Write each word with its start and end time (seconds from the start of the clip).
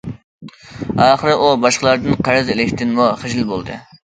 ئاخىرى 1.05 1.35
ئۇ 1.39 1.51
باشقىلاردىن 1.67 2.17
قەرز 2.29 2.51
ئېلىشتىنمۇ 2.55 3.07
خىجىل 3.23 3.47
بولدى. 3.55 3.79